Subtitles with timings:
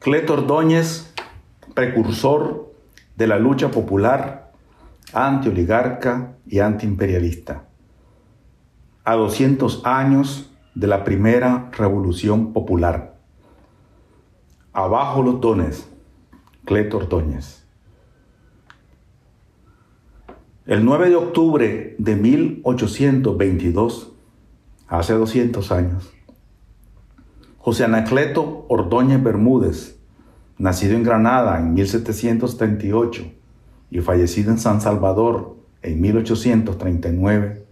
[0.00, 1.12] Cleto Ordóñez,
[1.74, 2.72] precursor
[3.16, 4.50] de la lucha popular
[5.12, 7.68] anti-oligarca y antiimperialista.
[9.04, 13.18] A 200 años de la primera revolución popular.
[14.72, 15.86] Abajo los dones.
[16.64, 17.66] Cleto Ordóñez.
[20.64, 24.14] El 9 de octubre de 1822,
[24.88, 26.10] hace 200 años,
[27.62, 30.00] José Anacleto Ordóñez Bermúdez,
[30.56, 33.32] nacido en Granada en 1738
[33.90, 37.66] y fallecido en San Salvador en 1839,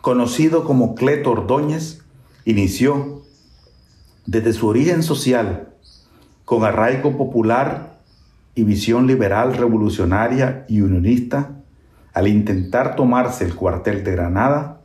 [0.00, 2.06] conocido como Cleto Ordóñez,
[2.46, 3.20] inició
[4.24, 5.74] desde su origen social,
[6.46, 8.00] con arraigo popular
[8.54, 11.50] y visión liberal revolucionaria y unionista,
[12.14, 14.80] al intentar tomarse el cuartel de Granada,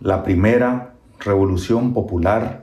[0.00, 2.59] la primera revolución popular,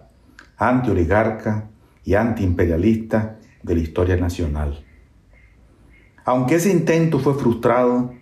[0.58, 1.69] anti-oligarca
[2.03, 4.83] y antiimperialista de la historia nacional.
[6.25, 8.13] Aunque ese intento fue frustrado,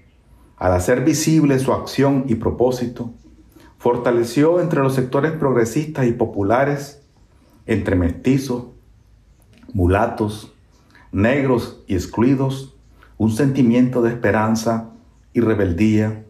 [0.57, 3.13] al hacer visible su acción y propósito,
[3.77, 7.01] fortaleció entre los sectores progresistas y populares,
[7.65, 8.65] entre mestizos,
[9.73, 10.53] mulatos,
[11.11, 12.75] negros y excluidos,
[13.17, 14.91] un sentimiento de esperanza
[15.33, 16.23] y rebeldía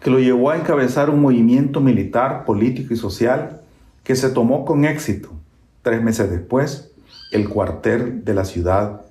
[0.00, 3.60] que lo llevó a encabezar un movimiento militar, político y social
[4.02, 5.39] que se tomó con éxito
[5.82, 6.92] tres meses después
[7.32, 9.02] el cuartel de la ciudad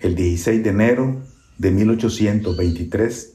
[0.00, 1.16] el 16 de enero
[1.58, 3.34] de 1823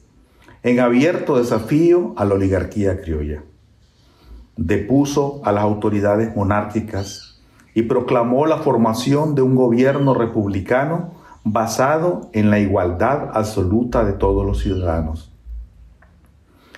[0.62, 3.44] en abierto desafío a la oligarquía criolla.
[4.58, 7.42] Depuso a las autoridades monárquicas
[7.74, 14.46] y proclamó la formación de un gobierno republicano basado en la igualdad absoluta de todos
[14.46, 15.32] los ciudadanos.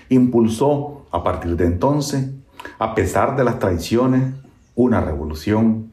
[0.10, 2.30] Impulsó a partir de entonces,
[2.78, 4.36] a pesar de las traiciones,
[4.82, 5.92] una revolución,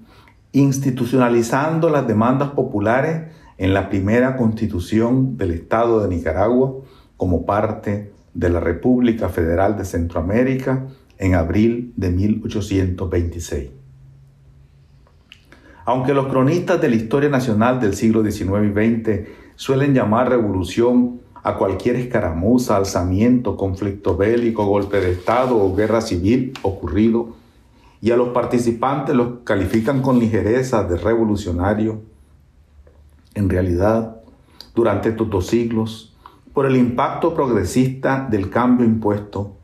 [0.52, 3.28] institucionalizando las demandas populares
[3.58, 6.74] en la primera constitución del Estado de Nicaragua
[7.16, 10.86] como parte de la República Federal de Centroamérica
[11.18, 13.70] en abril de 1826.
[15.84, 21.20] Aunque los cronistas de la historia nacional del siglo XIX y XX suelen llamar revolución
[21.42, 27.37] a cualquier escaramuza, alzamiento, conflicto bélico, golpe de Estado o guerra civil ocurrido,
[28.00, 32.02] y a los participantes los califican con ligereza de revolucionario,
[33.34, 34.16] en realidad,
[34.74, 36.14] durante estos dos siglos,
[36.52, 39.56] por el impacto progresista del cambio impuesto,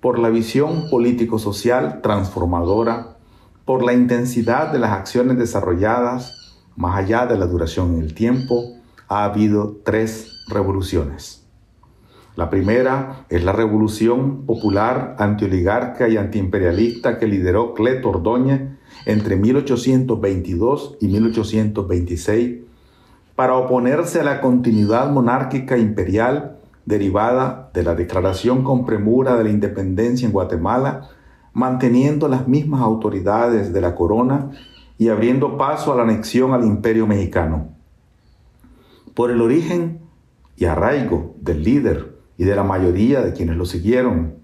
[0.00, 3.16] por la visión político-social transformadora,
[3.64, 8.64] por la intensidad de las acciones desarrolladas, más allá de la duración en el tiempo,
[9.08, 11.46] ha habido tres revoluciones.
[12.40, 18.62] La primera es la revolución popular antioligarca y antiimperialista que lideró Cleto Ordóñez
[19.04, 22.60] entre 1822 y 1826
[23.36, 26.56] para oponerse a la continuidad monárquica imperial
[26.86, 31.10] derivada de la declaración con premura de la independencia en Guatemala,
[31.52, 34.48] manteniendo las mismas autoridades de la corona
[34.96, 37.68] y abriendo paso a la anexión al imperio mexicano.
[39.12, 40.00] Por el origen
[40.56, 44.36] y arraigo del líder y de la mayoría de quienes lo siguieron,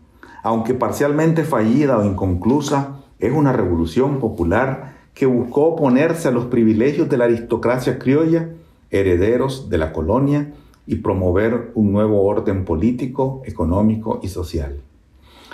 [0.42, 7.08] aunque parcialmente fallida o inconclusa, es una revolución popular que buscó oponerse a los privilegios
[7.08, 8.50] de la aristocracia criolla
[8.90, 10.52] herederos de la colonia
[10.86, 14.76] y promover un nuevo orden político, económico y social.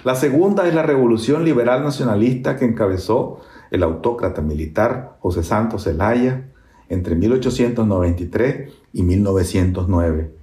[0.03, 3.38] La segunda es la revolución liberal nacionalista que encabezó
[3.70, 6.48] el autócrata militar José Santos Zelaya
[6.88, 10.41] entre 1893 y 1909.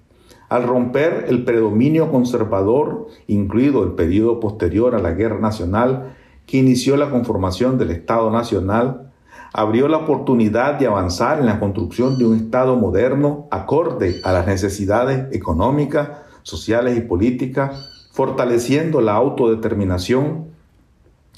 [0.49, 6.15] Al romper el predominio conservador, incluido el periodo posterior a la Guerra Nacional,
[6.47, 9.11] que inició la conformación del Estado Nacional,
[9.53, 14.47] abrió la oportunidad de avanzar en la construcción de un Estado moderno acorde a las
[14.47, 16.09] necesidades económicas,
[16.41, 20.47] sociales y políticas, fortaleciendo la autodeterminación,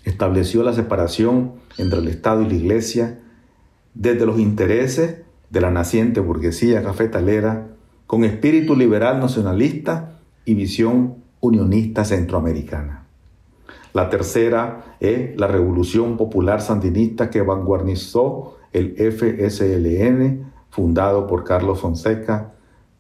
[0.06, 3.20] estableció la separación entre el Estado y la Iglesia
[3.94, 5.18] desde los intereses
[5.50, 7.68] de la naciente burguesía cafetalera
[8.12, 13.06] con espíritu liberal nacionalista y visión unionista centroamericana.
[13.94, 22.52] La tercera es la Revolución Popular Sandinista que vanguardizó el FSLN, fundado por Carlos Fonseca,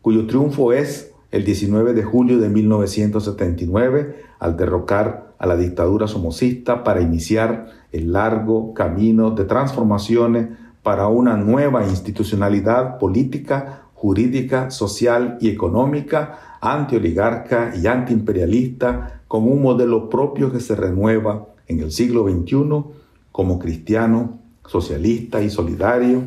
[0.02, 6.86] cuyo triunfo es el 19 de julio de 1979 al derrocar a la dictadura somocista
[6.86, 10.48] para iniciar el largo camino de transformaciones
[10.84, 20.10] para una nueva institucionalidad política, jurídica, social y económica, antioligarca y antiimperialista con un modelo
[20.10, 22.84] propio que se renueva en el siglo XXI
[23.32, 26.24] como cristiano, socialista y solidario,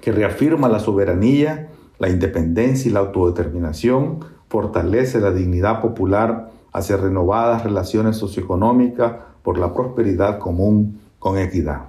[0.00, 7.64] que reafirma la soberanía, la independencia y la autodeterminación, fortalece la dignidad popular hacia renovadas
[7.64, 11.86] relaciones socioeconómicas por la prosperidad común con equidad.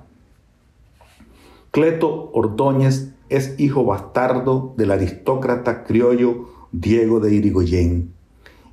[1.70, 8.14] Cleto Ordóñez es hijo bastardo del aristócrata criollo Diego de Irigoyen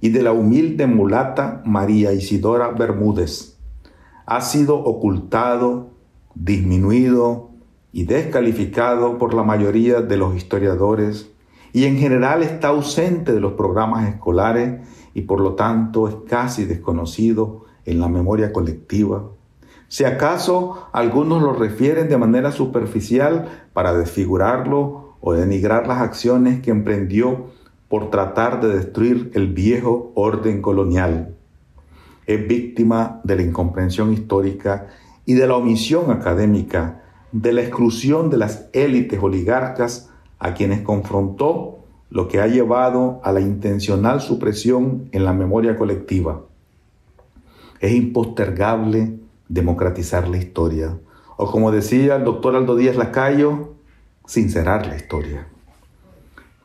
[0.01, 3.57] y de la humilde mulata María Isidora Bermúdez.
[4.27, 5.91] Ha sido ocultado,
[6.35, 7.51] disminuido
[7.93, 11.31] y descalificado por la mayoría de los historiadores
[11.73, 16.65] y en general está ausente de los programas escolares y por lo tanto es casi
[16.65, 19.31] desconocido en la memoria colectiva.
[19.89, 26.71] Si acaso algunos lo refieren de manera superficial para desfigurarlo o denigrar las acciones que
[26.71, 27.47] emprendió
[27.89, 31.35] por tratar de destruir el viejo orden colonial.
[32.27, 34.89] Es víctima de la incomprensión histórica
[35.25, 41.79] y de la omisión académica, de la exclusión de las élites oligarcas a quienes confrontó,
[42.11, 46.43] lo que ha llevado a la intencional supresión en la memoria colectiva.
[47.81, 50.99] Es impostergable democratizar la historia,
[51.37, 53.75] o como decía el doctor Aldo Díaz Lacayo,
[54.27, 55.47] sincerar la historia.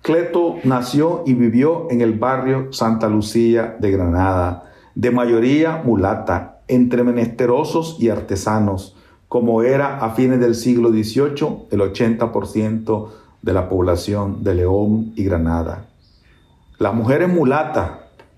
[0.01, 7.03] Cleto nació y vivió en el barrio Santa Lucía de Granada, de mayoría mulata, entre
[7.03, 8.95] menesterosos y artesanos,
[9.27, 13.09] como era a fines del siglo XVIII el 80%
[13.41, 15.85] de la población de León y Granada.
[16.79, 17.91] Las mujeres mulatas,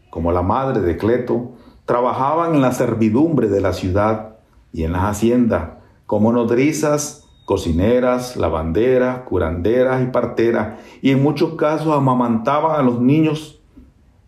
[0.10, 1.52] como la madre de Cleto,
[1.86, 4.33] trabajaban en la servidumbre de la ciudad
[4.74, 5.70] y en las haciendas,
[6.06, 13.62] como nodrizas, cocineras, lavanderas, curanderas y parteras, y en muchos casos amamantaban a los niños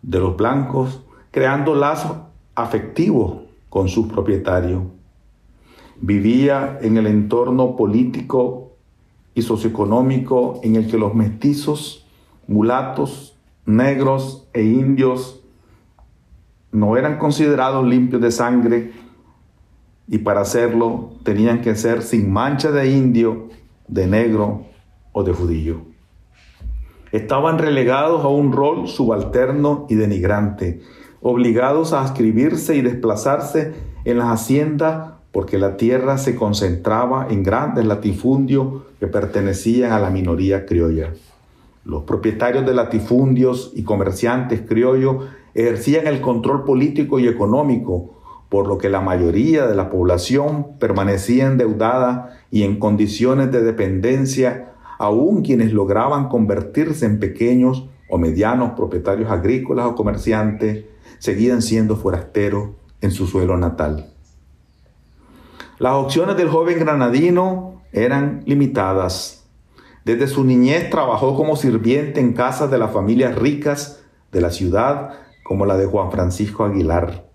[0.02, 1.02] de los blancos,
[1.32, 2.12] creando lazos
[2.54, 4.84] afectivos con sus propietarios.
[6.00, 8.72] Vivía en el entorno político
[9.34, 12.06] y socioeconómico en el que los mestizos,
[12.46, 15.40] mulatos, negros e indios
[16.70, 18.92] no eran considerados limpios de sangre
[20.08, 23.48] y para hacerlo tenían que ser sin mancha de indio,
[23.88, 24.66] de negro
[25.12, 25.82] o de judío.
[27.12, 30.80] Estaban relegados a un rol subalterno y denigrante,
[31.22, 33.72] obligados a escribirse y desplazarse
[34.04, 40.10] en las haciendas porque la tierra se concentraba en grandes latifundios que pertenecían a la
[40.10, 41.12] minoría criolla.
[41.84, 48.15] Los propietarios de latifundios y comerciantes criollos ejercían el control político y económico,
[48.48, 54.72] por lo que la mayoría de la población permanecía endeudada y en condiciones de dependencia,
[54.98, 60.84] aun quienes lograban convertirse en pequeños o medianos propietarios agrícolas o comerciantes,
[61.18, 62.70] seguían siendo forasteros
[63.00, 64.12] en su suelo natal.
[65.78, 69.44] Las opciones del joven granadino eran limitadas.
[70.04, 75.14] Desde su niñez trabajó como sirviente en casas de las familias ricas de la ciudad,
[75.42, 77.25] como la de Juan Francisco Aguilar.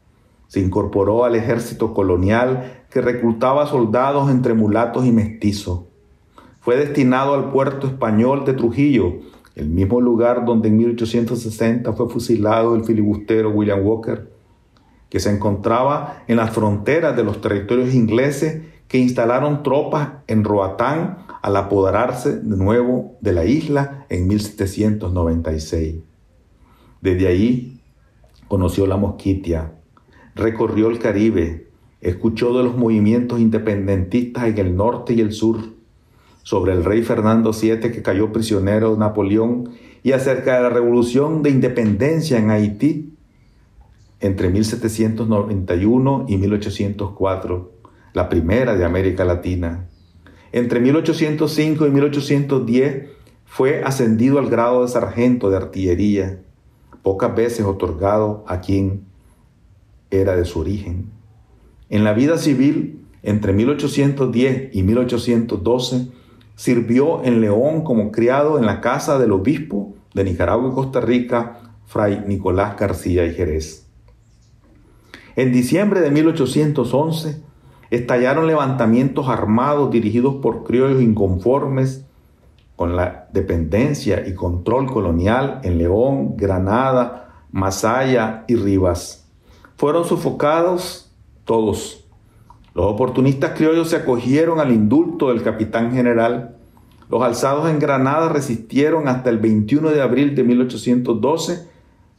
[0.52, 5.84] Se incorporó al ejército colonial que reclutaba soldados entre mulatos y mestizos.
[6.60, 9.14] Fue destinado al puerto español de Trujillo,
[9.56, 14.30] el mismo lugar donde en 1860 fue fusilado el filibustero William Walker
[15.08, 21.20] que se encontraba en las fronteras de los territorios ingleses que instalaron tropas en Roatán
[21.42, 25.96] al apoderarse de nuevo de la isla en 1796.
[27.00, 27.82] Desde ahí
[28.50, 29.76] conoció la Mosquitia,
[30.42, 31.68] recorrió el Caribe,
[32.02, 35.60] escuchó de los movimientos independentistas en el norte y el sur,
[36.44, 39.70] sobre el rey Fernando VII que cayó prisionero de Napoleón
[40.04, 43.14] y acerca de la revolución de independencia en Haití
[44.20, 47.72] entre 1791 y 1804,
[48.14, 49.88] la primera de América Latina.
[50.52, 53.10] Entre 1805 y 1810
[53.46, 56.42] fue ascendido al grado de sargento de artillería,
[57.02, 59.11] pocas veces otorgado a quien
[60.12, 61.10] era de su origen.
[61.90, 66.08] En la vida civil, entre 1810 y 1812,
[66.56, 71.74] sirvió en León como criado en la casa del obispo de Nicaragua y Costa Rica,
[71.86, 73.88] Fray Nicolás García y Jerez.
[75.36, 77.42] En diciembre de 1811
[77.90, 82.06] estallaron levantamientos armados dirigidos por criollos inconformes
[82.76, 89.21] con la dependencia y control colonial en León, Granada, Masaya y Rivas.
[89.82, 91.12] Fueron sofocados
[91.44, 92.06] todos.
[92.76, 96.56] Los oportunistas criollos se acogieron al indulto del capitán general.
[97.10, 101.68] Los alzados en Granada resistieron hasta el 21 de abril de 1812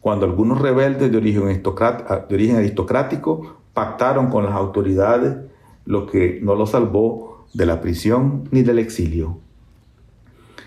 [0.01, 5.37] cuando algunos rebeldes de origen, de origen aristocrático pactaron con las autoridades,
[5.85, 9.39] lo que no lo salvó de la prisión ni del exilio.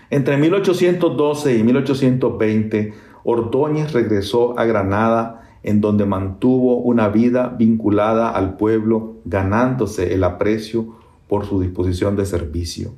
[0.08, 8.56] Entre 1812 y 1820, Ordóñez regresó a Granada, en donde mantuvo una vida vinculada al
[8.56, 10.94] pueblo, ganándose el aprecio
[11.26, 12.92] por su disposición de servicio.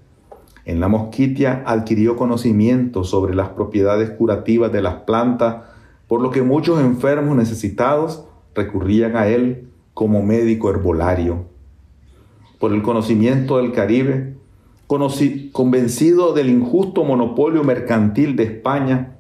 [0.67, 5.65] En la Mosquitia adquirió conocimiento sobre las propiedades curativas de las plantas,
[6.09, 11.47] por lo que muchos enfermos necesitados recurrían a él como médico herbolario.
[12.61, 14.35] Por el conocimiento del Caribe,
[15.53, 19.17] convencido del injusto monopolio mercantil de España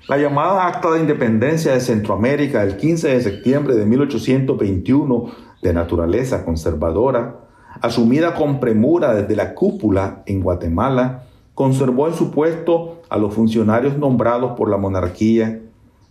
[0.07, 6.43] La llamada Acta de Independencia de Centroamérica del 15 de septiembre de 1821 de naturaleza
[6.43, 7.37] conservadora,
[7.81, 13.97] asumida con premura desde la cúpula en Guatemala, conservó en su puesto a los funcionarios
[13.97, 15.61] nombrados por la monarquía,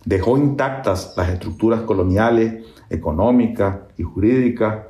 [0.05, 4.85] dejó intactas las estructuras coloniales, económicas y jurídicas,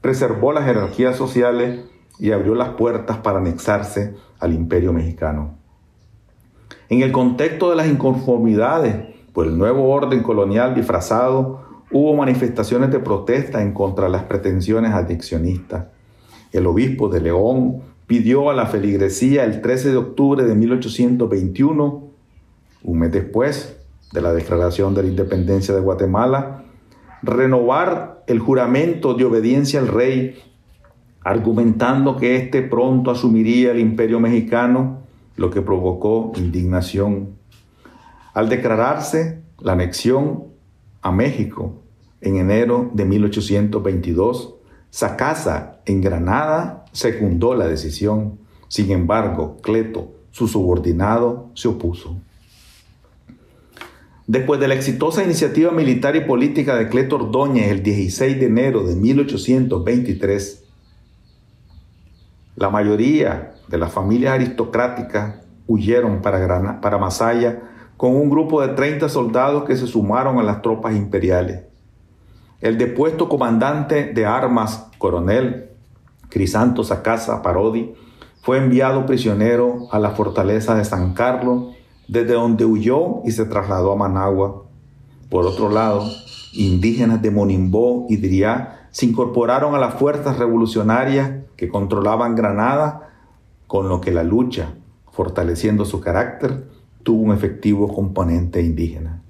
[0.00, 1.80] preservó las jerarquías sociales
[2.18, 5.58] y abrió las puertas para anexarse al imperio mexicano.
[6.88, 8.96] En el contexto de las inconformidades
[9.32, 14.92] por el nuevo orden colonial disfrazado, hubo manifestaciones de protesta en contra de las pretensiones
[14.92, 15.86] adiccionistas.
[16.52, 22.02] El obispo de León pidió a la feligresía el 13 de octubre de 1821,
[22.82, 23.76] un mes después
[24.12, 26.64] de la declaración de la independencia de Guatemala,
[27.22, 30.38] renovar el juramento de obediencia al rey,
[31.22, 35.00] argumentando que éste pronto asumiría el imperio mexicano,
[35.36, 37.30] lo que provocó indignación.
[38.32, 40.44] Al declararse la anexión
[41.02, 41.82] a México
[42.20, 44.54] en enero de 1822,
[44.90, 48.38] Sacasa en Granada secundó la decisión.
[48.68, 52.16] Sin embargo, Cleto, su subordinado, se opuso.
[54.30, 58.84] Después de la exitosa iniciativa militar y política de Cleto Ordóñez el 16 de enero
[58.84, 60.64] de 1823,
[62.54, 67.60] la mayoría de las familias aristocráticas huyeron para, Masaya
[67.96, 71.64] con un grupo de 30 soldados que se sumaron a las tropas imperiales.
[72.60, 75.70] El depuesto comandante de armas, coronel
[76.28, 77.94] Crisanto Sacasa Parodi,
[78.42, 81.74] fue enviado prisionero a la fortaleza de San Carlos,
[82.10, 84.64] desde donde huyó y se trasladó a Managua.
[85.28, 86.04] Por otro lado,
[86.52, 93.10] indígenas de Monimbó y Driá se incorporaron a las fuerzas revolucionarias que controlaban Granada,
[93.68, 94.74] con lo que la lucha,
[95.12, 96.64] fortaleciendo su carácter,
[97.04, 99.22] tuvo un efectivo componente indígena.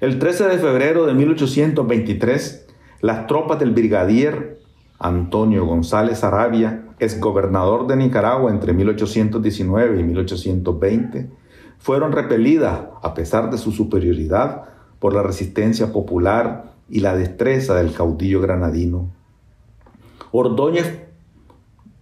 [0.00, 2.66] El 13 de febrero de 1823,
[3.00, 4.60] las tropas del brigadier
[5.00, 11.30] Antonio González Arabia, ex gobernador de Nicaragua entre 1819 y 1820,
[11.78, 14.64] fueron repelidas, a pesar de su superioridad,
[14.98, 19.10] por la resistencia popular y la destreza del caudillo granadino.
[20.32, 21.00] Ordóñez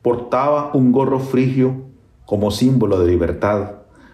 [0.02, 1.82] portaba un gorro frigio
[2.24, 3.72] como símbolo de libertad,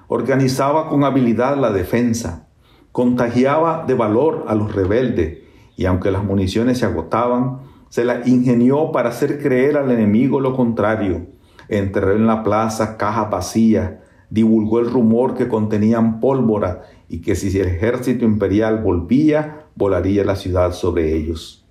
[0.08, 2.48] organizaba con habilidad la defensa,
[2.92, 5.38] contagiaba de valor a los rebeldes
[5.76, 7.60] y aunque las municiones se agotaban,
[7.92, 11.26] se la ingenió para hacer creer al enemigo lo contrario.
[11.68, 13.96] Enterró en la plaza cajas vacías,
[14.30, 20.36] divulgó el rumor que contenían pólvora y que si el ejército imperial volvía, volaría la
[20.36, 21.66] ciudad sobre ellos.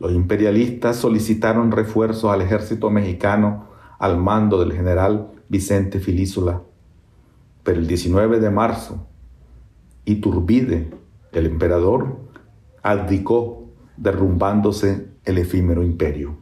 [0.00, 3.66] Los imperialistas solicitaron refuerzos al ejército mexicano
[3.98, 6.62] al mando del general Vicente Filísula.
[7.62, 9.06] Pero el 19 de marzo,
[10.06, 10.88] Iturbide,
[11.32, 12.20] el emperador,
[12.82, 13.66] abdicó
[13.98, 16.36] derrumbándose el efímero imperio.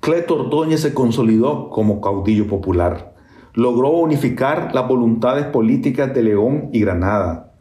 [0.00, 3.14] Cleto Ordóñez se consolidó como caudillo popular.
[3.54, 7.52] Logró unificar las voluntades políticas de León y Granada.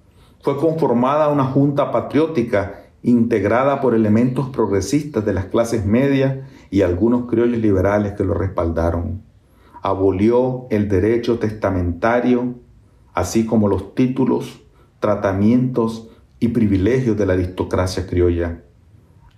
[0.42, 6.38] Fue conformada una junta patriótica integrada por elementos progresistas de las clases medias
[6.70, 9.24] y algunos criollos liberales que lo respaldaron.
[9.82, 12.56] Abolió el derecho testamentario,
[13.14, 14.62] así como los títulos,
[15.00, 18.62] tratamientos y privilegios de la aristocracia criolla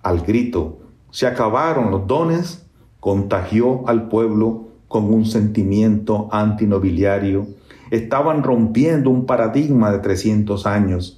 [0.02, 0.78] al grito,
[1.10, 2.66] se acabaron los dones,
[3.00, 7.46] contagió al pueblo con un sentimiento antinobiliario.
[7.90, 11.16] Estaban rompiendo un paradigma de 300 años.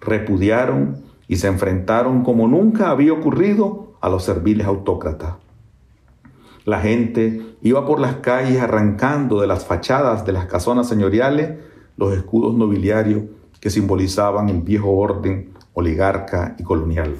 [0.00, 5.34] repudiaron y se enfrentaron como nunca había ocurrido a los serviles autócratas.
[6.64, 11.58] La gente iba por las calles arrancando de las fachadas de las casonas señoriales
[11.96, 13.22] los escudos nobiliarios
[13.60, 17.14] que simbolizaban el viejo orden oligarca y colonial.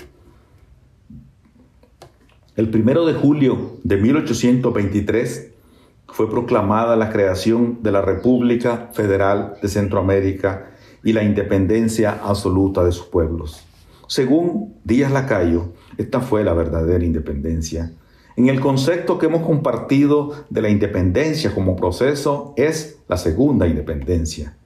[2.56, 5.52] El primero de julio de 1823
[6.08, 10.70] fue proclamada la creación de la República Federal de Centroamérica
[11.04, 13.62] y la independencia absoluta de sus pueblos.
[14.06, 17.92] Según Díaz Lacayo, esta fue la verdadera independencia.
[18.36, 24.56] En el concepto que hemos compartido de la independencia como proceso es la segunda independencia.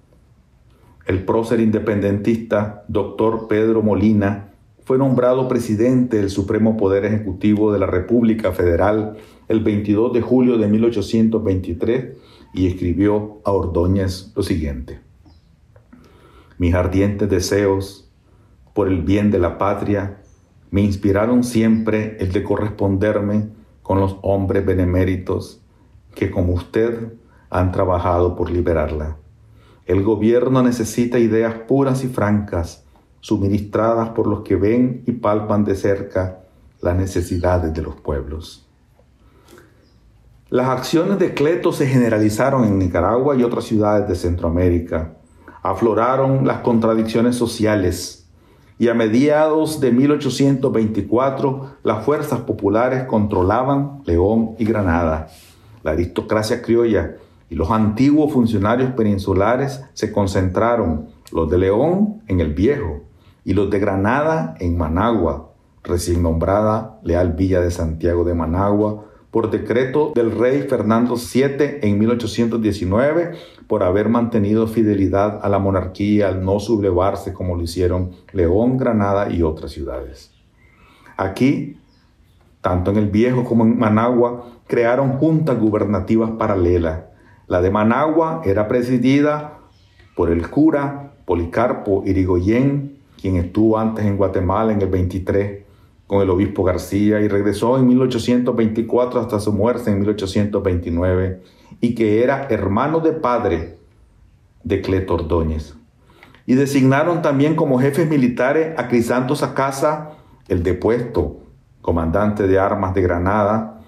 [1.06, 4.49] El prócer independentista, doctor Pedro Molina,
[4.90, 10.58] fue nombrado presidente del Supremo Poder Ejecutivo de la República Federal el 22 de julio
[10.58, 12.16] de 1823
[12.54, 14.98] y escribió a Ordóñez lo siguiente.
[16.58, 18.10] Mis ardientes deseos
[18.74, 20.22] por el bien de la patria
[20.72, 23.46] me inspiraron siempre el de corresponderme
[23.82, 25.62] con los hombres beneméritos
[26.16, 27.12] que como usted
[27.48, 29.18] han trabajado por liberarla.
[29.86, 32.88] El gobierno necesita ideas puras y francas,
[33.20, 36.40] suministradas por los que ven y palpan de cerca
[36.80, 38.66] las necesidades de los pueblos.
[40.48, 45.14] Las acciones de Cleto se generalizaron en Nicaragua y otras ciudades de Centroamérica.
[45.62, 48.26] Afloraron las contradicciones sociales,
[48.78, 55.28] y a mediados de 1824 las fuerzas populares controlaban León y Granada.
[55.82, 57.16] La aristocracia criolla
[57.50, 63.02] y los antiguos funcionarios peninsulares se concentraron, los de León en el Viejo
[63.44, 69.50] y los de Granada en Managua, recién nombrada Leal Villa de Santiago de Managua, por
[69.50, 73.32] decreto del rey Fernando VII en 1819
[73.68, 79.30] por haber mantenido fidelidad a la monarquía al no sublevarse como lo hicieron León, Granada
[79.30, 80.32] y otras ciudades.
[81.16, 81.78] Aquí,
[82.60, 87.02] tanto en el Viejo como en Managua, crearon juntas gubernativas paralelas.
[87.46, 89.58] La de Managua era presidida
[90.16, 92.89] por el cura Policarpo Irigoyen,
[93.20, 95.64] quien estuvo antes en Guatemala en el 23
[96.06, 101.40] con el obispo García y regresó en 1824 hasta su muerte en 1829
[101.80, 103.78] y que era hermano de padre
[104.64, 105.76] de Cleto Ordóñez.
[106.46, 110.10] Y designaron también como jefes militares a Crisanto Sacasa,
[110.48, 111.40] el depuesto
[111.80, 113.80] comandante de armas de Granada,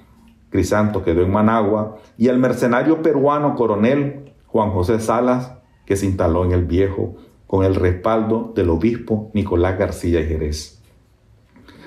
[0.51, 5.55] Crisanto quedó en Managua, y al mercenario peruano coronel Juan José Salas,
[5.87, 7.17] que se instaló en el Viejo
[7.53, 10.81] con el respaldo del obispo Nicolás García Jerez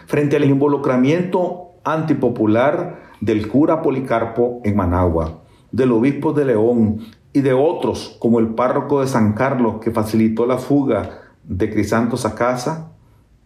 [0.06, 7.00] frente al involucramiento antipopular del cura Policarpo en Managua, del obispo de León
[7.34, 12.28] y de otros como el párroco de San Carlos que facilitó la fuga de Crisantos
[12.28, 12.92] a casa,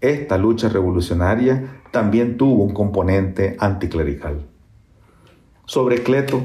[0.01, 4.45] esta lucha revolucionaria también tuvo un componente anticlerical.
[5.63, 6.41] Sobre Cleto,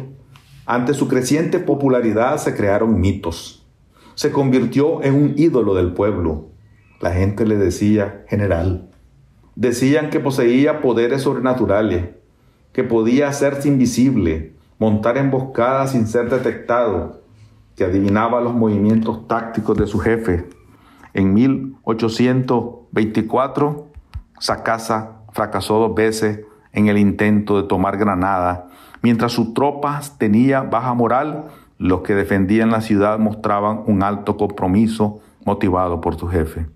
[0.66, 3.63] ante su creciente popularidad se crearon mitos.
[4.14, 6.50] Se convirtió en un ídolo del pueblo.
[7.00, 8.90] La gente le decía general.
[9.56, 12.10] Decían que poseía poderes sobrenaturales,
[12.72, 17.22] que podía hacerse invisible, montar emboscadas sin ser detectado,
[17.76, 20.48] que adivinaba los movimientos tácticos de su jefe.
[21.12, 23.88] En 1824,
[24.38, 26.40] Sacasa fracasó dos veces
[26.72, 28.68] en el intento de tomar Granada.
[29.02, 31.46] Mientras sus tropas tenían baja moral,
[31.78, 36.66] los que defendían la ciudad mostraban un alto compromiso motivado por su jefe.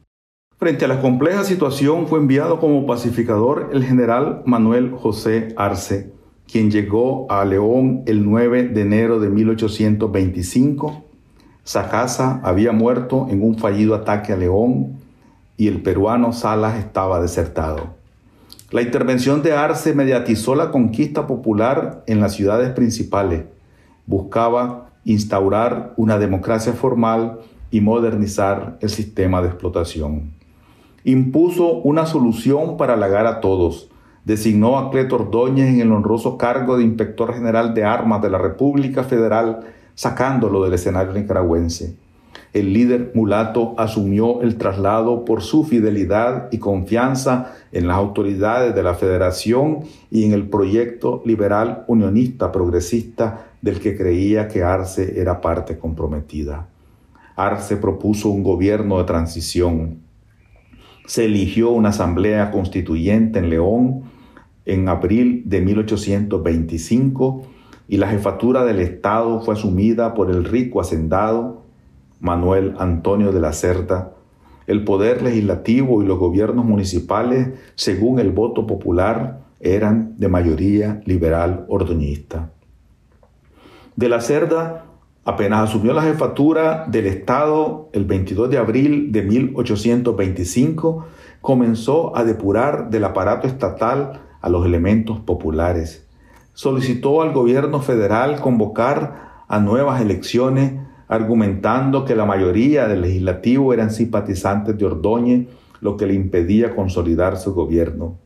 [0.58, 6.12] Frente a la compleja situación fue enviado como pacificador el general Manuel José Arce,
[6.50, 11.04] quien llegó a León el 9 de enero de 1825.
[11.62, 14.98] Sacasa había muerto en un fallido ataque a León
[15.56, 17.98] y el peruano Salas estaba desertado.
[18.70, 23.44] La intervención de Arce mediatizó la conquista popular en las ciudades principales.
[24.06, 27.40] Buscaba instaurar una democracia formal
[27.70, 30.38] y modernizar el sistema de explotación
[31.04, 33.88] impuso una solución para halagar a todos.
[34.24, 38.36] Designó a Cleto Ordóñez en el honroso cargo de Inspector General de Armas de la
[38.36, 39.60] República Federal,
[39.94, 41.96] sacándolo del escenario nicaragüense.
[42.52, 48.82] El líder mulato asumió el traslado por su fidelidad y confianza en las autoridades de
[48.82, 55.40] la Federación y en el proyecto liberal unionista progresista del que creía que Arce era
[55.40, 56.68] parte comprometida.
[57.36, 60.08] Arce propuso un gobierno de transición
[61.08, 64.02] se eligió una asamblea constituyente en León
[64.66, 67.42] en abril de 1825
[67.88, 71.62] y la jefatura del Estado fue asumida por el rico hacendado
[72.20, 74.12] Manuel Antonio de la Cerda.
[74.66, 81.64] el poder legislativo y los gobiernos municipales, según el voto popular, eran de mayoría liberal
[81.68, 82.50] ordoñista.
[83.98, 84.84] De la Cerda
[85.24, 91.04] apenas asumió la jefatura del Estado el 22 de abril de 1825,
[91.40, 96.06] comenzó a depurar del aparato estatal a los elementos populares.
[96.52, 100.74] Solicitó al gobierno federal convocar a nuevas elecciones
[101.08, 105.48] argumentando que la mayoría del legislativo eran simpatizantes de Ordóñez,
[105.80, 108.16] lo que le impedía consolidar su gobierno.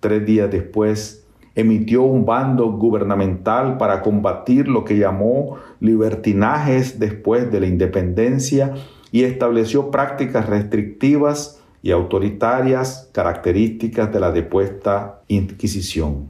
[0.00, 1.21] Tres días después,
[1.54, 8.74] emitió un bando gubernamental para combatir lo que llamó libertinajes después de la independencia
[9.10, 16.28] y estableció prácticas restrictivas y autoritarias características de la depuesta Inquisición.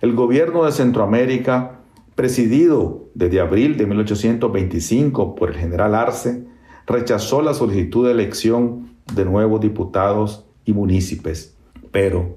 [0.00, 1.80] El gobierno de Centroamérica
[2.20, 6.44] presidido desde abril de 1825 por el general Arce,
[6.86, 11.54] rechazó la solicitud de elección de nuevos diputados y municipios,
[11.90, 12.36] pero,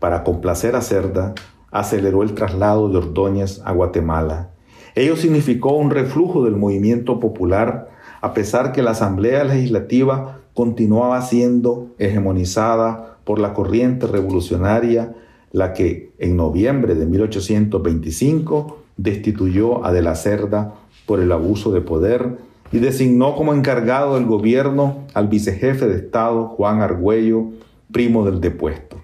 [0.00, 1.36] para complacer a Cerda,
[1.72, 4.50] aceleró el traslado de Ordóñez a Guatemala.
[4.94, 11.88] Ello significó un reflujo del movimiento popular, a pesar que la Asamblea Legislativa continuaba siendo
[11.98, 15.14] hegemonizada por la corriente revolucionaria,
[15.50, 20.74] la que en noviembre de 1825 destituyó a De la Cerda
[21.06, 22.38] por el abuso de poder
[22.70, 27.50] y designó como encargado del gobierno al vicejefe de Estado Juan Argüello,
[27.92, 29.01] primo del depuesto.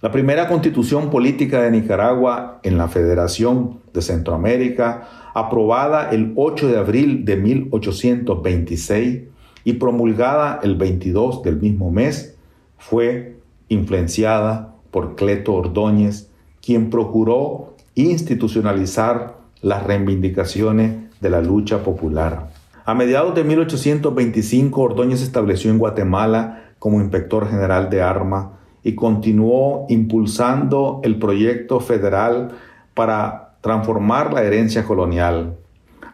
[0.00, 6.78] La primera constitución política de Nicaragua en la Federación de Centroamérica, aprobada el 8 de
[6.78, 9.22] abril de 1826
[9.64, 12.36] y promulgada el 22 del mismo mes,
[12.76, 16.30] fue influenciada por Cleto Ordóñez,
[16.64, 22.50] quien procuró institucionalizar las reivindicaciones de la lucha popular.
[22.84, 28.57] A mediados de 1825, Ordóñez se estableció en Guatemala como inspector general de armas
[28.88, 32.52] y continuó impulsando el proyecto federal
[32.94, 35.58] para transformar la herencia colonial.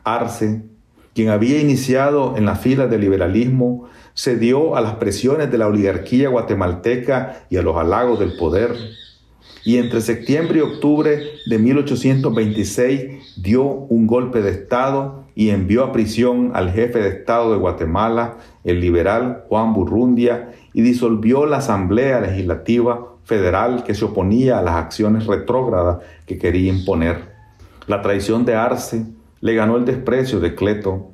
[0.03, 0.63] Arce,
[1.15, 6.31] quien había iniciado en la fila del liberalismo, cedió a las presiones de la oligarquía
[6.31, 8.75] guatemalteca y a los halagos del poder
[9.65, 15.93] y entre septiembre y octubre de 1826 dio un golpe de Estado y envió a
[15.93, 22.21] prisión al jefe de Estado de Guatemala, el liberal Juan Burrundia, y disolvió la Asamblea
[22.21, 27.33] Legislativa Federal que se oponía a las acciones retrógradas que quería imponer.
[27.87, 29.07] La traición de Arce
[29.41, 31.11] le ganó el desprecio de Cleto,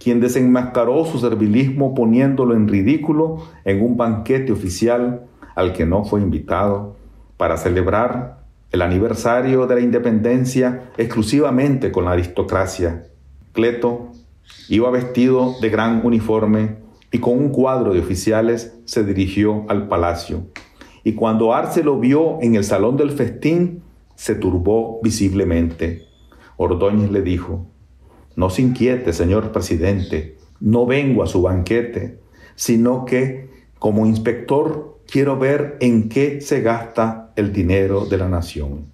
[0.00, 6.20] quien desenmascaró su servilismo poniéndolo en ridículo en un banquete oficial al que no fue
[6.20, 6.96] invitado
[7.36, 8.38] para celebrar
[8.72, 13.04] el aniversario de la independencia exclusivamente con la aristocracia.
[13.52, 14.12] Cleto
[14.68, 16.76] iba vestido de gran uniforme
[17.12, 20.48] y con un cuadro de oficiales se dirigió al palacio.
[21.02, 23.82] Y cuando Arce lo vio en el salón del festín,
[24.16, 26.02] se turbó visiblemente.
[26.58, 27.64] Ordóñez le dijo,
[28.36, 32.18] no se inquiete, señor presidente, no vengo a su banquete,
[32.54, 38.92] sino que, como inspector quiero ver en qué se gasta el dinero de la nación.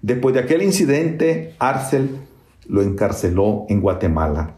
[0.00, 2.16] Después de aquel incidente, Arcel
[2.66, 4.56] lo encarceló en Guatemala.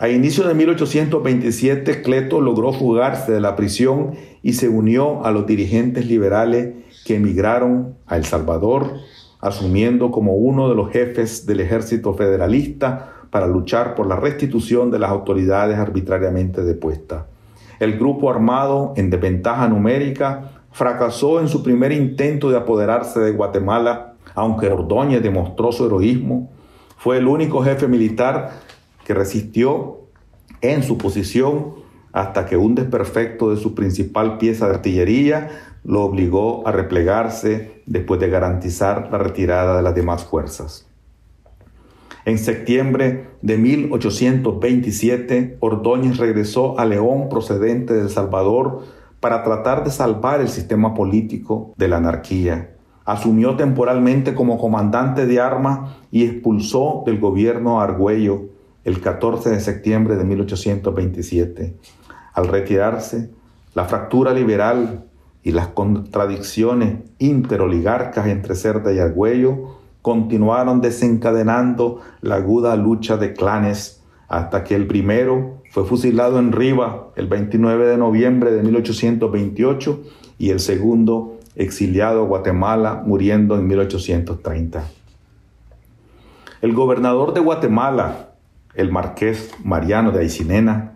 [0.00, 5.46] A inicio de 1827, Cleto logró fugarse de la prisión y se unió a los
[5.46, 6.74] dirigentes liberales
[7.06, 8.94] que emigraron a El Salvador,
[9.40, 14.98] asumiendo como uno de los jefes del ejército federalista para luchar por la restitución de
[14.98, 17.26] las autoridades arbitrariamente depuestas.
[17.78, 24.14] El grupo armado, en desventaja numérica, fracasó en su primer intento de apoderarse de Guatemala,
[24.34, 26.50] aunque Ordóñez demostró su heroísmo.
[26.96, 28.63] Fue el único jefe militar
[29.04, 30.00] que resistió
[30.60, 31.74] en su posición
[32.12, 35.50] hasta que un desperfecto de su principal pieza de artillería
[35.84, 40.86] lo obligó a replegarse después de garantizar la retirada de las demás fuerzas.
[42.24, 48.84] En septiembre de 1827, Ordóñez regresó a León procedente de El Salvador
[49.20, 52.70] para tratar de salvar el sistema político de la anarquía.
[53.04, 58.53] Asumió temporalmente como comandante de armas y expulsó del gobierno a Argüello
[58.84, 61.76] el 14 de septiembre de 1827.
[62.32, 63.30] Al retirarse,
[63.74, 65.04] la fractura liberal
[65.42, 74.02] y las contradicciones interoligarcas entre Cerda y Argüello continuaron desencadenando la aguda lucha de clanes
[74.28, 80.02] hasta que el primero fue fusilado en Riva el 29 de noviembre de 1828
[80.38, 84.84] y el segundo exiliado a Guatemala muriendo en 1830.
[86.60, 88.33] El gobernador de Guatemala,
[88.76, 90.92] el marqués Mariano de Aicinena,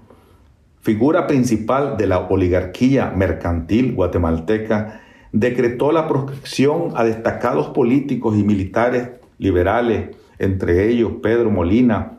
[0.81, 9.11] figura principal de la oligarquía mercantil guatemalteca, decretó la proscripción a destacados políticos y militares
[9.39, 12.13] liberales, entre ellos Pedro Molina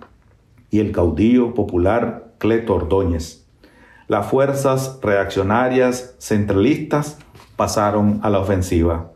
[0.70, 3.46] y el caudillo popular Cleto Ordóñez.
[4.08, 7.18] Las fuerzas reaccionarias centralistas
[7.56, 9.12] pasaron a la ofensiva.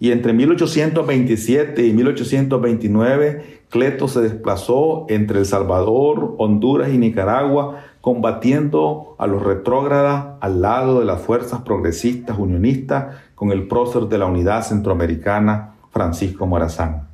[0.00, 9.16] Y entre 1827 y 1829, Cleto se desplazó entre El Salvador, Honduras y Nicaragua, combatiendo
[9.18, 14.26] a los retrógradas al lado de las fuerzas progresistas unionistas con el prócer de la
[14.26, 17.08] Unidad Centroamericana, Francisco Morazán.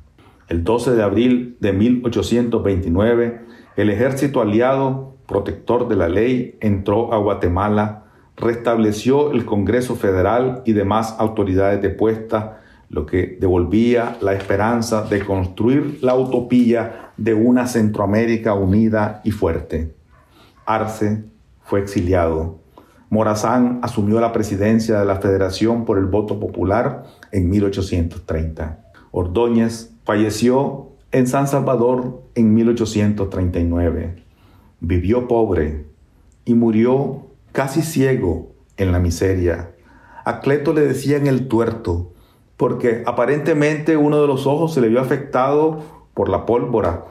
[0.47, 3.41] El 12 de abril de 1829,
[3.77, 8.03] el ejército aliado, protector de la ley, entró a Guatemala,
[8.37, 12.57] restableció el Congreso Federal y demás autoridades depuestas,
[12.89, 19.95] lo que devolvía la esperanza de construir la utopía de una Centroamérica unida y fuerte.
[20.65, 21.23] Arce
[21.63, 22.59] fue exiliado.
[23.09, 28.83] Morazán asumió la presidencia de la Federación por el voto popular en 1830.
[29.11, 34.23] Ordóñez falleció en San Salvador en 1839.
[34.81, 35.85] Vivió pobre
[36.43, 39.71] y murió casi ciego en la miseria.
[40.25, 42.11] A Cleto le decían el tuerto,
[42.57, 47.05] porque aparentemente uno de los ojos se le vio afectado por la pólvora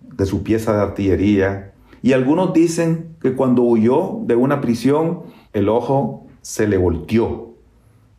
[0.00, 1.72] de su pieza de artillería.
[2.02, 7.54] Y algunos dicen que cuando huyó de una prisión, el ojo se le volteó,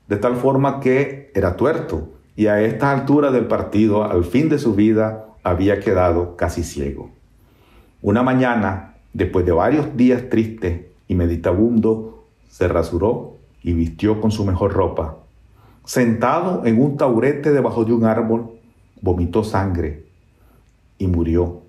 [0.08, 2.10] de tal forma que era tuerto.
[2.36, 7.12] Y a esta altura del partido, al fin de su vida, había quedado casi ciego.
[8.02, 14.45] Una mañana, después de varios días tristes, y meditabundo, se rasuró y vistió con su
[14.45, 15.22] mejor ropa.
[15.86, 18.52] Sentado en un taurete debajo de un árbol,
[19.02, 20.06] vomitó sangre
[20.98, 21.62] y murió.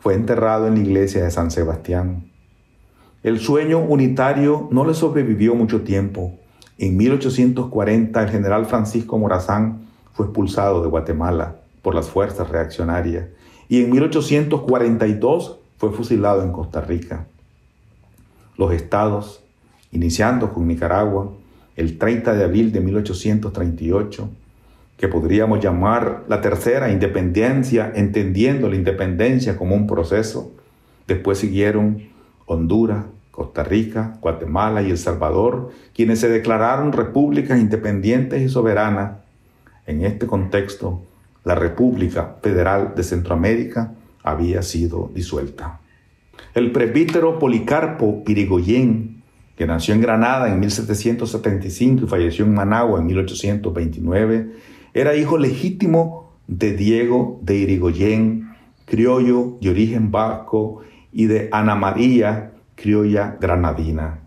[0.00, 2.30] Fue enterrado en la iglesia de San Sebastián.
[3.22, 6.34] El sueño unitario no le sobrevivió mucho tiempo.
[6.78, 13.26] En 1840 el general Francisco Morazán fue expulsado de Guatemala por las fuerzas reaccionarias
[13.68, 17.26] y en 1842 fue fusilado en Costa Rica
[18.58, 19.40] los estados,
[19.92, 21.32] iniciando con Nicaragua
[21.78, 24.28] el 30 de abril de 1838,
[24.96, 30.52] que podríamos llamar la tercera independencia, entendiendo la independencia como un proceso.
[31.06, 32.02] Después siguieron
[32.46, 39.18] Honduras, Costa Rica, Guatemala y El Salvador, quienes se declararon repúblicas independientes y soberanas.
[39.86, 41.02] En este contexto,
[41.44, 43.92] la República Federal de Centroamérica
[44.24, 45.78] había sido disuelta.
[46.54, 49.17] El presbítero Policarpo Pirigoyen,
[49.58, 54.52] que nació en Granada en 1775 y falleció en Managua en 1829,
[54.94, 62.52] era hijo legítimo de Diego de Irigoyen, criollo de origen vasco, y de Ana María,
[62.76, 64.20] criolla granadina.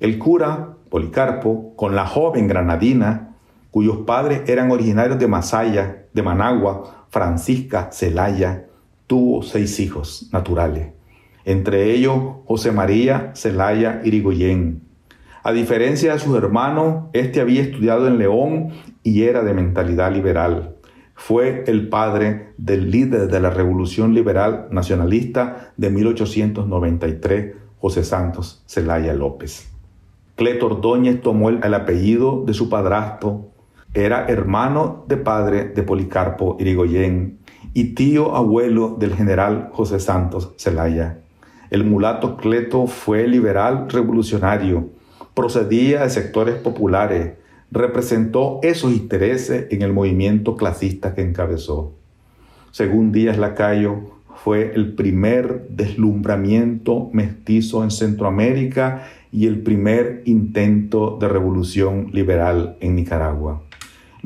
[0.00, 3.34] El cura Policarpo, con la joven granadina,
[3.70, 8.64] cuyos padres eran originarios de Masaya, de Managua, Francisca Celaya,
[9.06, 10.95] tuvo seis hijos naturales
[11.46, 14.82] entre ellos José María Celaya Irigoyen.
[15.44, 18.70] A diferencia de sus hermanos, este había estudiado en León
[19.04, 20.74] y era de mentalidad liberal.
[21.14, 29.14] Fue el padre del líder de la Revolución Liberal Nacionalista de 1893, José Santos Celaya
[29.14, 29.70] López.
[30.34, 33.52] Cleto Ordóñez tomó el, apellido de su padrastro,
[33.94, 37.38] era hermano de padre de Policarpo Irigoyen
[37.72, 41.20] y tío abuelo del general José Santos Celaya.
[41.70, 44.90] El mulato Cleto fue liberal revolucionario,
[45.34, 47.34] procedía de sectores populares,
[47.70, 51.94] representó esos intereses en el movimiento clasista que encabezó.
[52.70, 61.28] Según Díaz Lacayo, fue el primer deslumbramiento mestizo en Centroamérica y el primer intento de
[61.28, 63.65] revolución liberal en Nicaragua.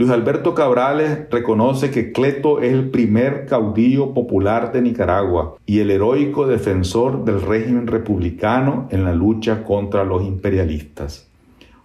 [0.00, 5.90] Luis Alberto Cabrales reconoce que Cleto es el primer caudillo popular de Nicaragua y el
[5.90, 11.28] heroico defensor del régimen republicano en la lucha contra los imperialistas.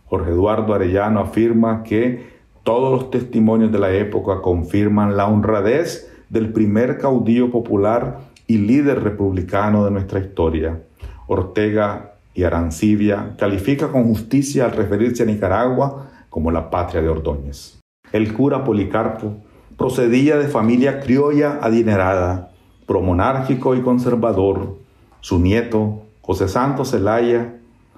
[0.05, 2.25] Jorge Eduardo Arellano afirma que
[2.63, 9.03] todos los testimonios de la época confirman la honradez del primer caudillo popular y líder
[9.03, 10.79] republicano de nuestra historia.
[11.27, 17.81] Ortega y Arancibia califica con justicia al referirse a Nicaragua como la patria de Ordóñez.
[18.11, 19.35] El cura Policarpo
[19.77, 22.51] procedía de familia criolla adinerada,
[22.85, 24.77] promonárquico y conservador.
[25.21, 27.55] Su nieto, José Santos Zelaya,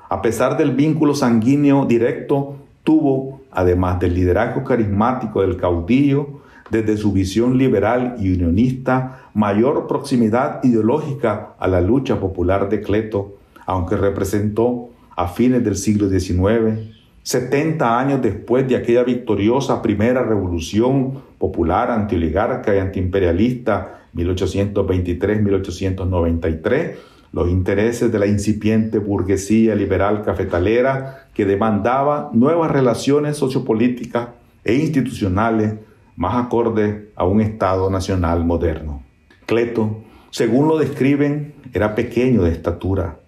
[0.09, 7.11] a pesar del vínculo sanguíneo directo, tuvo, además del liderazgo carismático del caudillo, desde su
[7.11, 14.89] visión liberal y unionista, mayor proximidad ideológica a la lucha popular de Cleto, aunque representó
[15.15, 16.96] a fines del siglo XIX,
[17.27, 26.95] 70 años después de aquella victoriosa primera revolución popular antioligarca y antiimperialista 1823-1893,
[27.33, 34.29] los intereses de la incipiente burguesía liberal cafetalera que demandaba nuevas relaciones sociopolíticas
[34.63, 35.73] e institucionales
[36.15, 39.03] más acordes a un Estado nacional moderno.
[39.45, 39.97] Cleto,
[40.31, 43.19] según lo describen, era pequeño de estatura,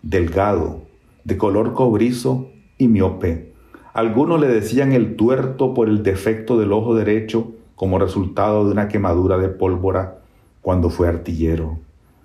[0.00, 0.84] delgado,
[1.24, 2.48] de color cobrizo
[2.88, 3.52] miope.
[3.92, 8.88] Algunos le decían el tuerto por el defecto del ojo derecho como resultado de una
[8.88, 10.18] quemadura de pólvora
[10.60, 11.78] cuando fue artillero.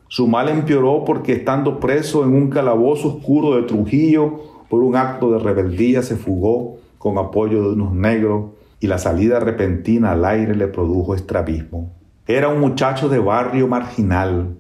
[0.08, 4.40] Su mal empeoró porque estando preso en un calabozo oscuro de Trujillo
[4.70, 9.40] por un acto de rebeldía se fugó con apoyo de unos negros y la salida
[9.40, 11.92] repentina al aire le produjo estrabismo.
[12.28, 14.58] Era un muchacho de barrio marginal,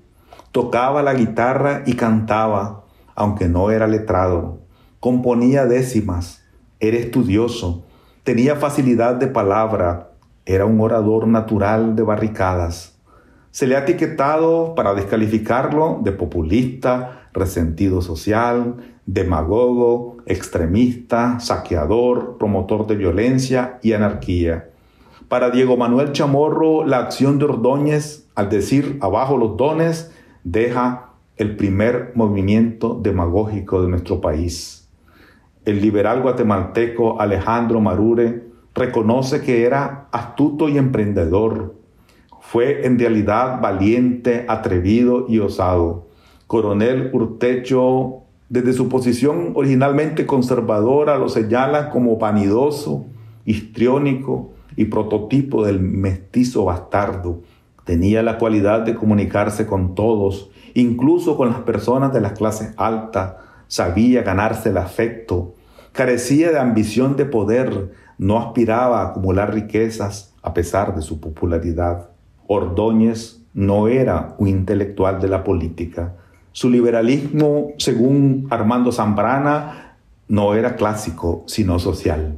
[0.51, 4.59] tocaba la guitarra y cantaba, aunque no era letrado,
[4.99, 6.43] componía décimas,
[6.79, 7.85] era estudioso,
[8.23, 10.11] tenía facilidad de palabra,
[10.45, 12.97] era un orador natural de barricadas
[13.57, 18.75] se le ha etiquetado para descalificarlo de populista, resentido social,
[19.07, 24.69] demagogo, extremista, saqueador, promotor de violencia y anarquía.
[25.27, 30.11] Para Diego Manuel Chamorro, la acción de Ordóñez, al decir abajo los dones,
[30.43, 34.76] deja el primer movimiento demagógico de nuestro país.
[35.67, 38.41] El liberal guatemalteco Alejandro Marure
[38.73, 41.75] reconoce que era astuto y emprendedor,
[42.39, 46.07] fue en realidad valiente, atrevido y osado.
[46.47, 53.05] Coronel Urtecho, desde su posición originalmente conservadora, lo señala como vanidoso,
[53.43, 57.41] histriónico y prototipo del mestizo bastardo.
[57.83, 63.33] Tenía la cualidad de comunicarse con todos, incluso con las personas de las clases altas.
[63.67, 65.55] Sabía ganarse el afecto.
[65.97, 67.91] Carecía de ambición de poder.
[68.19, 72.11] No aspiraba a acumular riquezas a pesar de su popularidad.
[72.45, 76.13] Ordóñez no era un intelectual de la política.
[76.51, 79.95] Su liberalismo, según Armando Zambrana,
[80.27, 82.37] no era clásico, sino social.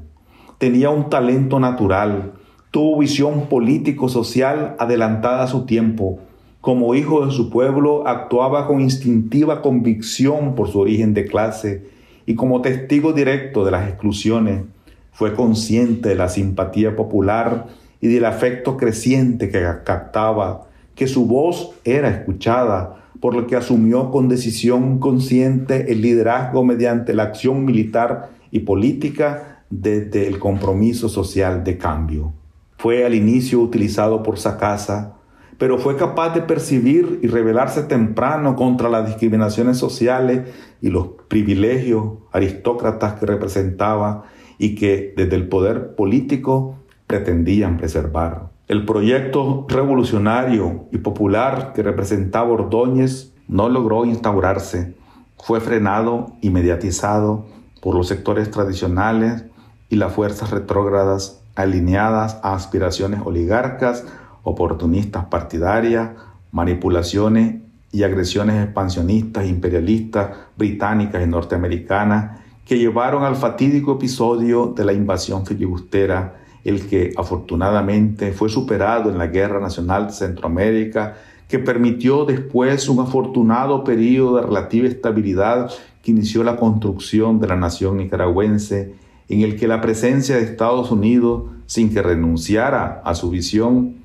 [0.57, 2.31] Tenía un talento natural,
[2.71, 6.19] tuvo visión político-social adelantada a su tiempo.
[6.61, 12.35] Como hijo de su pueblo, actuaba con instintiva convicción por su origen de clase y
[12.35, 14.63] como testigo directo de las exclusiones,
[15.11, 17.67] fue consciente de la simpatía popular
[18.01, 24.11] y del afecto creciente que captaba, que su voz era escuchada, por lo que asumió
[24.11, 31.63] con decisión consciente el liderazgo mediante la acción militar y política desde el compromiso social
[31.63, 32.33] de cambio.
[32.77, 35.18] Fue al inicio utilizado por Sacasa,
[35.59, 40.49] pero fue capaz de percibir y rebelarse temprano contra las discriminaciones sociales
[40.81, 44.23] y los privilegios aristócratas que representaba
[44.57, 46.75] y que desde el poder político
[47.07, 48.47] pretendían preservar.
[48.69, 54.95] El proyecto revolucionario y popular que representaba Ordóñez no logró instaurarse.
[55.43, 57.45] Fue frenado y mediatizado
[57.81, 59.43] por los sectores tradicionales
[59.89, 64.05] y las fuerzas retrógradas alineadas a aspiraciones oligarcas,
[64.43, 66.11] oportunistas partidarias,
[66.51, 67.55] manipulaciones
[67.91, 75.45] y agresiones expansionistas, imperialistas, británicas y norteamericanas que llevaron al fatídico episodio de la invasión
[75.45, 82.87] filibustera el que afortunadamente fue superado en la Guerra Nacional de Centroamérica, que permitió después
[82.89, 85.71] un afortunado periodo de relativa estabilidad
[86.03, 88.93] que inició la construcción de la nación nicaragüense,
[89.29, 93.95] en el que la presencia de Estados Unidos, sin que renunciara a su visión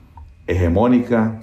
[0.47, 1.41] hegemónica,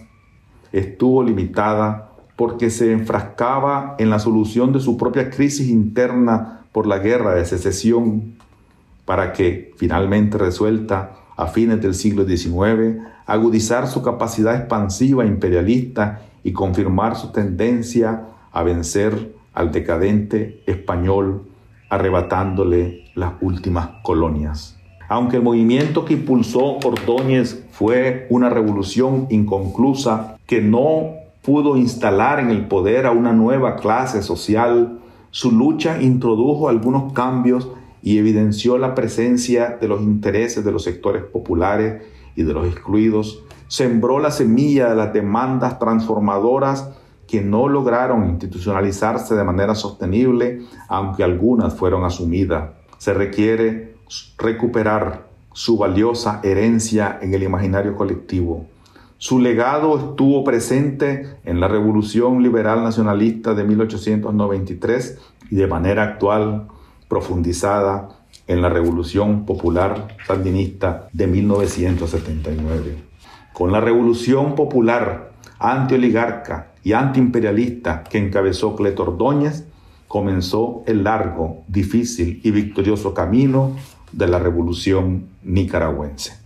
[0.71, 6.99] estuvo limitada porque se enfrascaba en la solución de su propia crisis interna por la
[6.99, 8.35] guerra de secesión
[9.05, 16.53] para que, finalmente resuelta a fines del siglo XIX, agudizar su capacidad expansiva imperialista y
[16.53, 21.43] confirmar su tendencia a vencer al decadente español,
[21.89, 24.80] arrebatándole las últimas colonias.
[25.11, 32.49] Aunque el movimiento que impulsó Ordóñez fue una revolución inconclusa que no pudo instalar en
[32.49, 37.67] el poder a una nueva clase social, su lucha introdujo algunos cambios
[38.01, 42.03] y evidenció la presencia de los intereses de los sectores populares
[42.37, 46.89] y de los excluidos, sembró la semilla de las demandas transformadoras
[47.27, 52.69] que no lograron institucionalizarse de manera sostenible, aunque algunas fueron asumidas.
[52.97, 53.90] Se requiere
[54.37, 58.65] recuperar su valiosa herencia en el imaginario colectivo.
[59.17, 65.19] Su legado estuvo presente en la Revolución Liberal Nacionalista de 1893
[65.51, 66.67] y de manera actual
[67.07, 68.09] profundizada
[68.47, 72.97] en la Revolución Popular Sandinista de 1979.
[73.53, 79.67] Con la Revolución Popular antioligarca y antiimperialista que encabezó Cleto Ordóñez,
[80.07, 83.75] comenzó el largo, difícil y victorioso camino
[84.11, 86.40] de la Revolución Nicaragüense.